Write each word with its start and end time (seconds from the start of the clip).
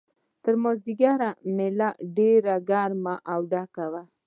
تر 0.43 0.53
مازیګره 0.63 1.29
مېله 1.55 1.89
ډېره 2.17 2.55
ګرمه 2.69 3.15
او 3.31 3.39
ډکه 3.51 3.85
وه. 3.91 4.03